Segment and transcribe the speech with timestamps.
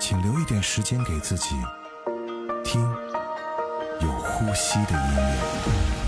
[0.00, 1.56] 请留一点时间给自己
[2.64, 2.80] 听
[4.00, 6.07] 有呼吸的音乐。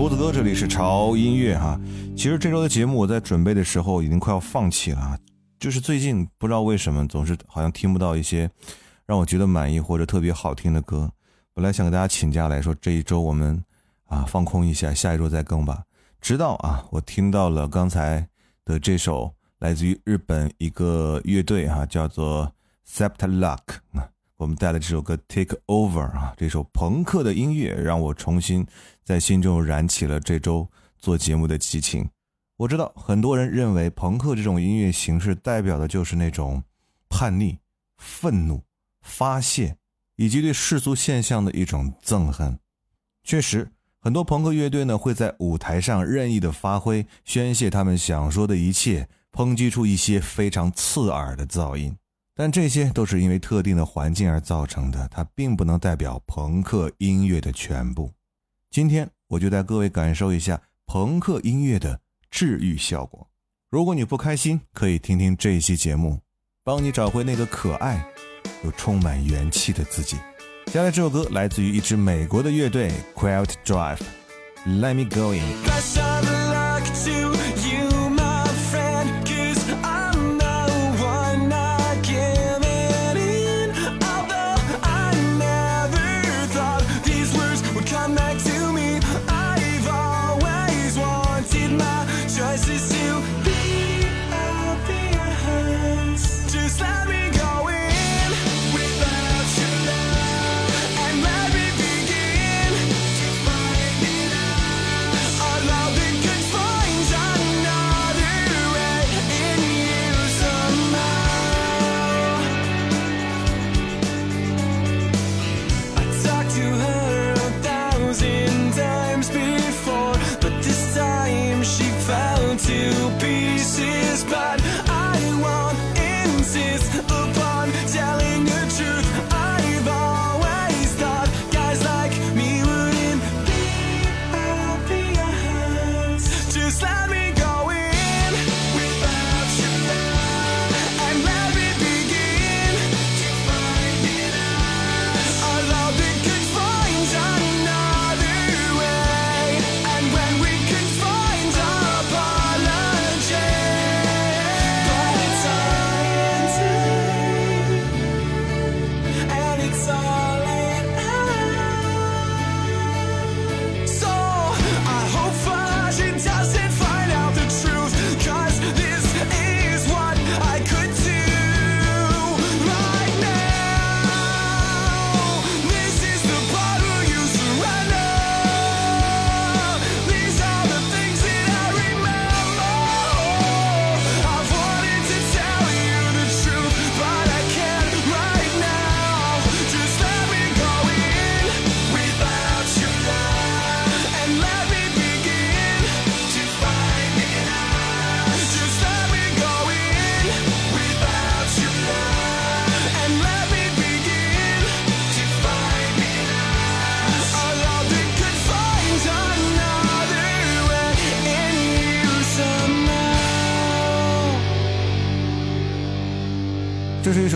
[0.00, 1.78] 厨子哥，这里是潮音乐哈。
[2.16, 5.18] 其实这周的节目我在准备的时候已经快要放弃了，
[5.58, 8.50] 就是最近不知道为什么总是好像听不到一些
[9.04, 11.12] 让我觉得满意或者特别好听的歌。
[11.52, 13.62] 本来想给大家请假来说这一周我们
[14.06, 15.82] 啊放空一下，下一周再更吧。
[16.22, 18.26] 直到啊我听到了刚才
[18.64, 22.50] 的这首来自于日本一个乐队哈，叫做
[22.88, 23.58] Septa Luck。
[24.40, 28.66] 我们带来这首歌《Take Over》啊，这首朋克的音乐让我重新
[29.04, 30.66] 在心中燃起了这周
[30.98, 32.08] 做节目的激情。
[32.56, 36.62] 我知道很多人认为朋克这种音乐形式代表的就是那种
[37.10, 37.58] 叛逆、
[37.98, 38.62] 愤怒、
[39.02, 39.76] 发泄，
[40.16, 42.58] 以及对世俗现象的一种憎恨。
[43.22, 51.94] 确实，很多朋克乐队呢会在舞台上任意的发挥、宣泄他们想说的一切，抨击出一些非常刺耳的噪音。
[52.42, 58.10] 但这些都是因为特定的环境而造成的，它并不能代表朋克音乐的全部。
[58.70, 62.00] 今天我就带各位感受一下朋克音乐的
[62.30, 63.28] 治愈效果。
[63.68, 66.18] 如果你不开心，可以听听这一期节目，
[66.64, 68.02] 帮你找回那个可爱
[68.64, 70.16] 又充满元气的自己。
[70.64, 75.44] 接下来这首歌来自于一支美国的乐队 Quiet Drive，Let Me Go In。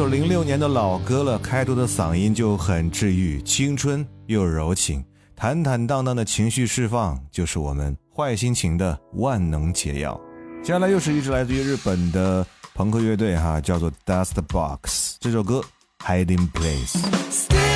[0.04, 5.02] 首零六年的老歌了，开头的嗓音就很治愈，青春又柔情，
[5.34, 10.20] 坦坦荡荡的情绪释放就是我们坏心情的万能解药。
[10.62, 15.64] 接下来又是一支来自于日本的朋克乐队，哈，叫做 Dust Box，这首歌
[16.00, 17.73] Hiding Place。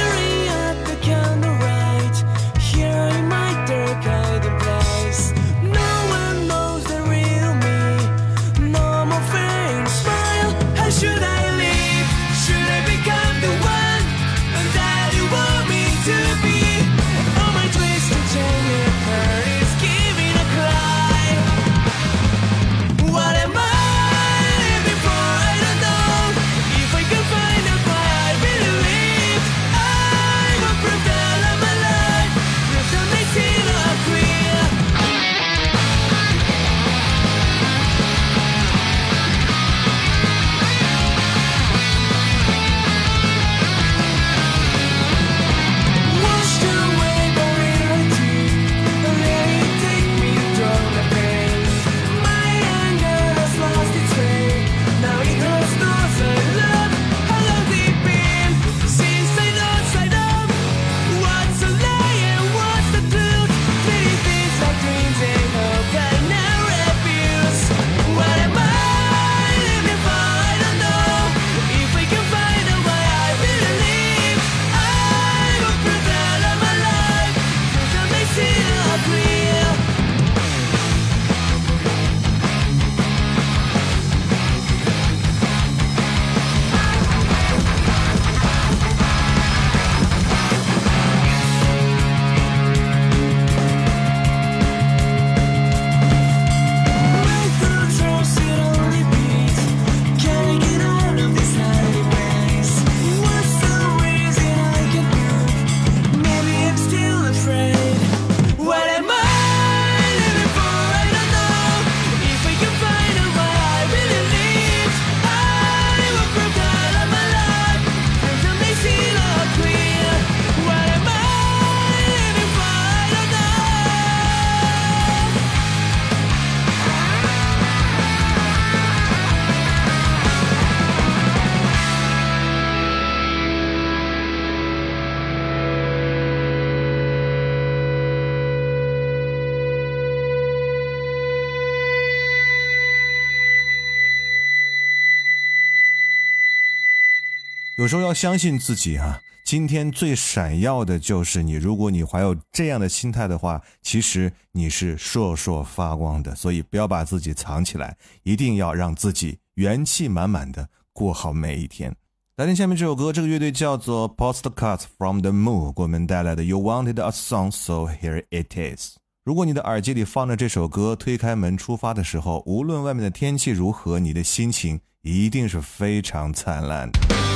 [147.78, 149.20] 有时候要相信自己啊！
[149.44, 151.52] 今天最闪耀的就是你。
[151.52, 156.34] 如果你怀有这样的心态的话，其实你是烁烁发光的。
[156.34, 161.94] 所以不要把自己藏起来，一定要让自己元气满满的过好每一天。
[162.34, 168.96] 来听下面这首歌，这个乐队叫做 Postcards from the Moon，给我们带来的 You Wanted a Song, So Here It Is。
[169.24, 176.90] 如果你的耳机里放着这首歌，推开门出发的时候，无论外面的天气如何，你的心情一定是非常灿烂。
[176.90, 177.27] 的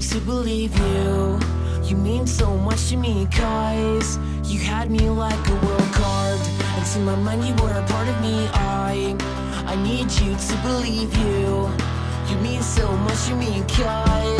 [0.00, 1.38] to believe you.
[1.84, 7.00] You mean so much to me cause you had me like a world carved into
[7.00, 8.48] my mind you were a part of me.
[8.54, 9.14] I
[9.66, 11.70] i need you to believe you.
[12.28, 14.39] You mean so much to me cause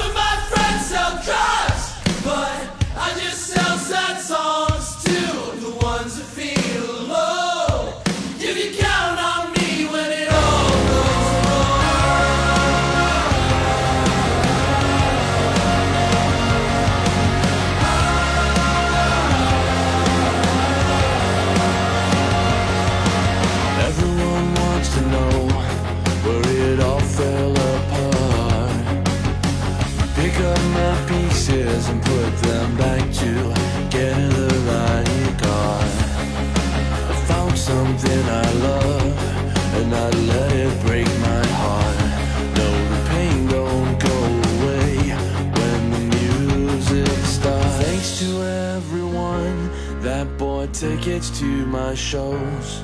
[51.21, 52.83] Tickets to my shows.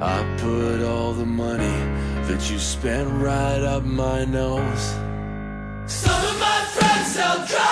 [0.00, 1.78] I put all the money
[2.28, 4.94] that you spent right up my nose.
[5.86, 7.65] Some of my friends sell drugs,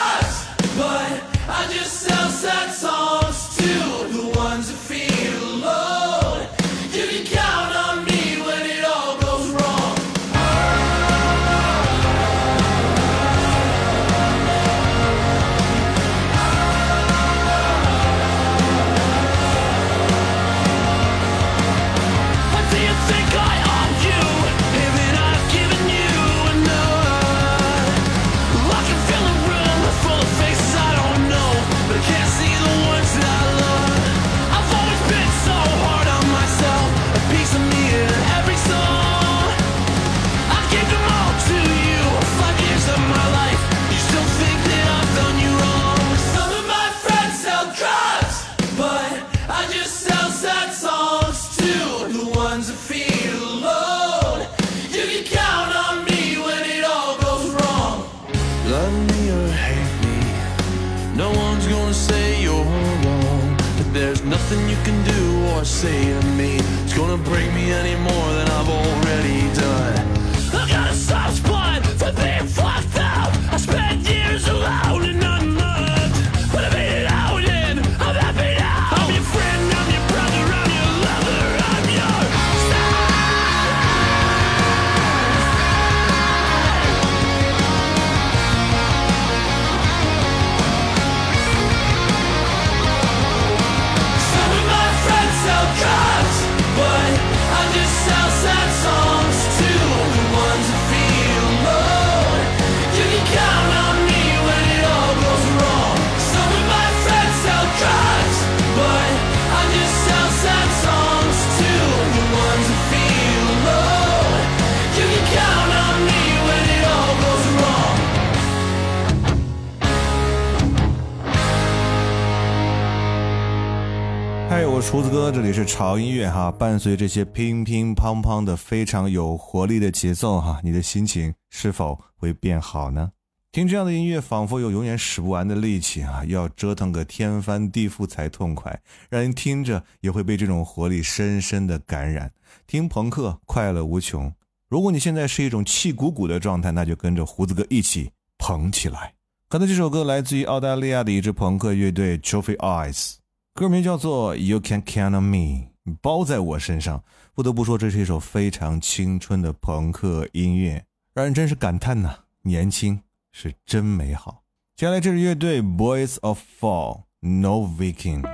[124.95, 126.53] 厨子哥，这里是潮音乐哈。
[126.53, 133.11] 伴随这些乒乒乓乓的非常有活力的节奏哈，你的心情是否会变好呢？
[133.51, 138.81] 听这样的音乐，仿佛有永远使不完的力气啊，要折腾个天翻地覆才痛快，
[139.11, 142.31] 让人听着也会被这种活力深深的感染。
[142.69, 144.33] 听朋克，快乐无穷。
[144.69, 149.15] 如果你现在是一种气鼓鼓的状态，那就跟着胡子哥一起捧起来。
[149.49, 153.15] 刚才这首歌来自于澳大利亚的一支朋克乐队 Trophy Eyes。
[153.54, 157.04] 歌名叫做《You Can Count on Me》，包在我身上。
[157.34, 164.44] 不得不说，这是一首非常青春的朋克音乐，让人真是感叹呐、年轻是真美好。
[164.76, 168.26] 接下来这支乐队 Boys of Fall No Viking。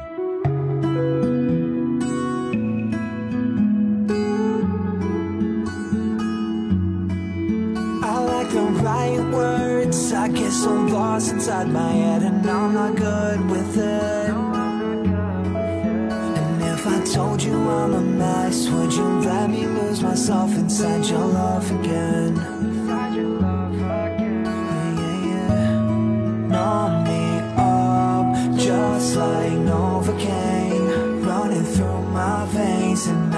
[8.04, 10.14] I like the right words.
[10.14, 14.29] I get so lost inside my head, and I'm not good with it.
[17.21, 21.05] And if I told you I'm a mess, would you let me lose myself inside
[21.07, 22.37] your love again?
[22.37, 22.97] Yeah,
[24.99, 25.79] yeah, yeah.
[26.49, 33.30] Numb me up, just like Novocaine, running through my veins, and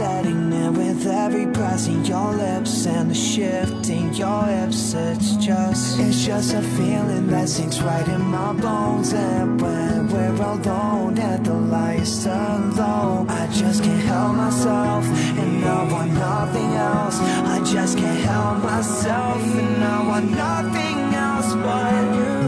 [0.00, 4.94] setting in with every press in your lips and the shift in your hips.
[4.94, 9.12] It's just, it's just a feeling that sinks right in my bones.
[9.12, 15.04] And when we're alone and the lights turn low, I just can't help myself,
[15.42, 17.18] and I want nothing else.
[17.54, 22.39] I just can't help myself, and I want nothing else but you.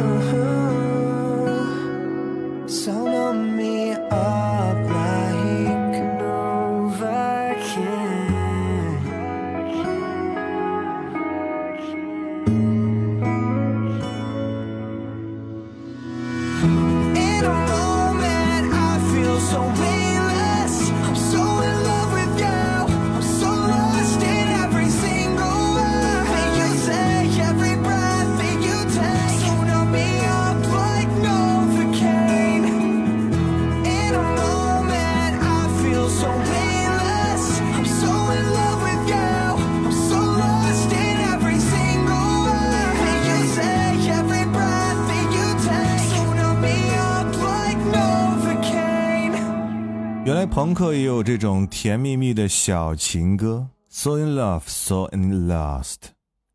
[50.53, 55.97] 朋克也有这种甜蜜蜜的小情歌，So in love, so in lost。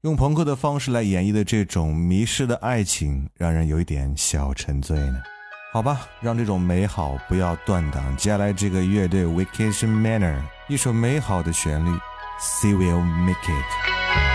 [0.01, 5.19] 用朋克的方式来演绎的这种迷失的爱情，让人有一点小沉醉呢。
[5.73, 8.15] 好吧，让这种美好不要断档。
[8.17, 11.89] 接下来这个乐队 Vacation Manor，一首美好的旋律
[12.39, 14.26] ，See will make it。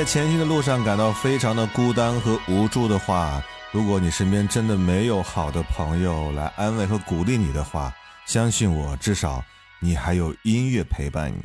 [0.00, 9.44] 在前行的路上感到非常的孤单和无助的话，如果你身边真的没有好的朋友来安慰和鼓励你的话，相信我，至少
[9.78, 11.44] 你还有音乐陪伴你，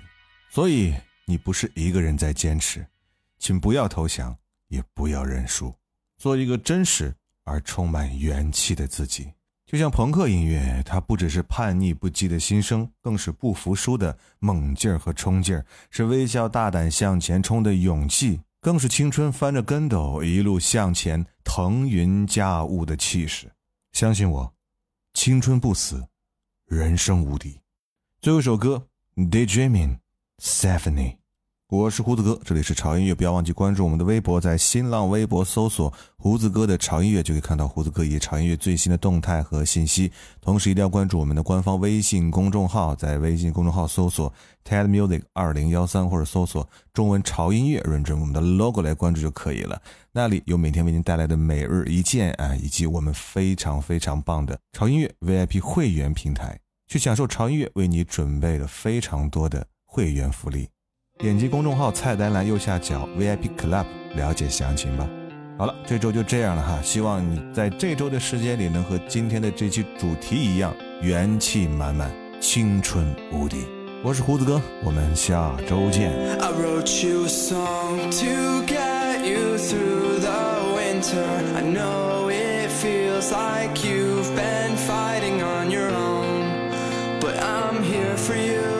[0.49, 2.85] 所以你不是一个人在坚持，
[3.39, 4.33] 请不要投降，
[4.69, 5.75] 也不要认输，
[6.17, 7.13] 做一个真实
[7.43, 9.33] 而充满元气的自己。
[9.65, 23.53] 就像朋克音乐，它不只是叛逆不羁的心声，更是不服输的猛劲儿和冲劲儿，是微笑大胆向前冲的勇气，更是青春翻着跟斗一路向前腾云驾雾的气势。
[23.91, 24.51] 相信我，
[25.13, 26.07] 青春不死，
[26.65, 27.61] 人生无敌。
[28.21, 28.87] 最后一首歌
[29.29, 29.97] 《Daydreaming》
[30.39, 31.17] ，Stephanie。
[31.75, 40.09] 我是胡子哥，这里是潮音乐，不要忘记关注我们的微博，在新浪微博搜索“胡子哥的潮音乐”，就可以看到胡子哥以及潮音乐最新的动态和信息。
[40.39, 44.33] 同时，一定要关注我们的官方微信公众号，在微信公众号搜索
[44.63, 49.81] “TED Music 二零幺三”或者搜索中文潮音乐，认准我们的 logo 来关注就可以了。
[50.13, 56.57] 那里有每天为您带来的每日一见啊，以及我们非常非常棒的潮音乐 VIP 会员平台，
[56.87, 60.69] 去享受潮音乐为你准备了非常多的会员福利。
[61.17, 65.07] 点击公众号菜单栏右下角 VIP Club 了解详情吧。
[65.57, 73.65] 好了，这周就这样了哈，希望你在这周的时间里能和今天的这期主题一样，元气满满，青春无敌。
[74.03, 76.11] 我是胡子哥，我们下周见。
[76.37, 81.23] I wrote you a song to get you through the winter.
[81.55, 86.69] I know it feels like you've been fighting on your own,
[87.21, 88.74] but I'm here for you.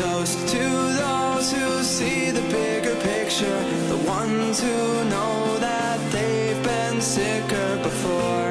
[0.00, 0.64] Toast to
[1.04, 3.60] those who see the bigger picture,
[3.94, 4.78] the ones who
[5.14, 8.48] know that they've been sicker before.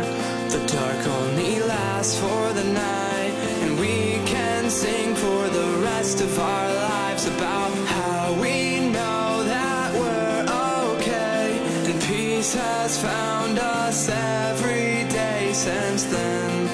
[0.53, 3.33] The dark only lasts for the night,
[3.63, 8.57] and we can sing for the rest of our lives about how we
[8.97, 10.45] know that we're
[10.93, 11.45] okay.
[11.89, 16.67] And peace has found us every day since then.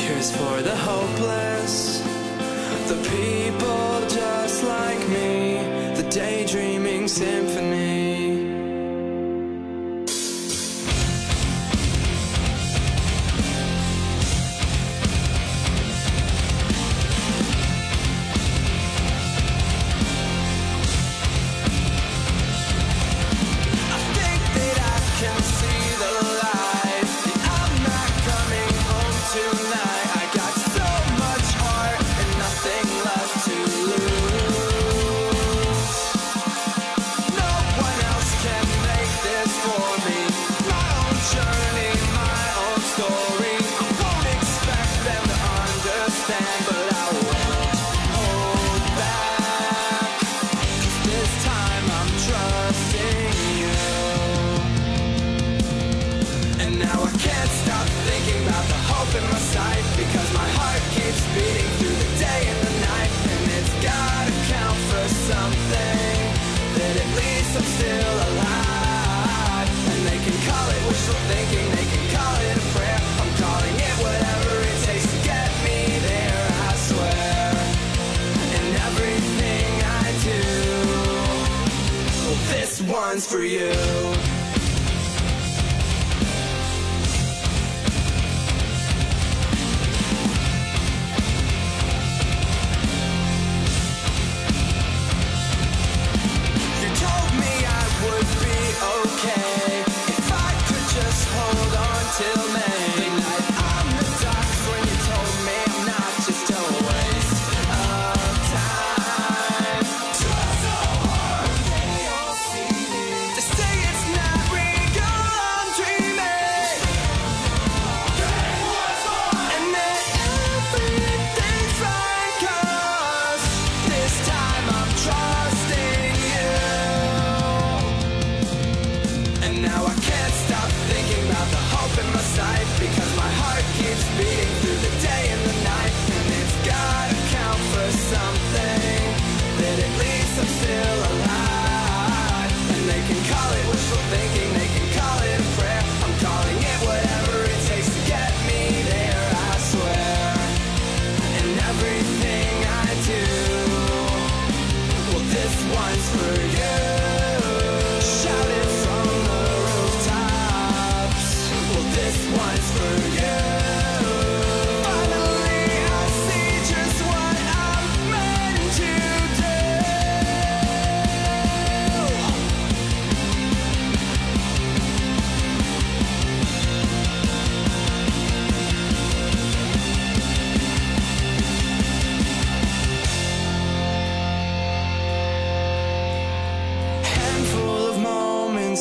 [0.00, 2.00] Here's for the hopeless,
[2.88, 3.92] the people
[7.12, 7.71] symphony.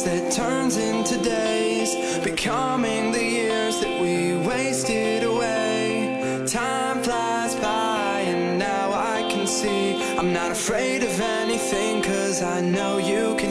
[0.04, 6.44] That turns into days, becoming the years that we wasted away.
[6.48, 12.62] Time flies by, and now I can see I'm not afraid of anything, cause I
[12.62, 13.51] know you can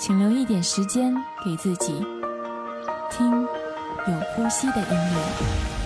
[0.00, 1.92] 请留一点时间给自己，
[3.10, 5.79] 听有呼吸的音乐。